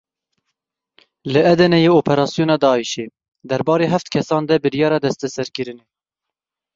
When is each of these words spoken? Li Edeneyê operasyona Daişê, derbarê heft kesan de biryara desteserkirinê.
Li 1.31 1.41
Edeneyê 1.51 1.91
operasyona 2.01 2.55
Daişê, 2.63 3.05
derbarê 3.49 3.87
heft 3.93 4.07
kesan 4.13 4.43
de 4.49 4.55
biryara 4.63 4.99
desteserkirinê. 5.05 5.85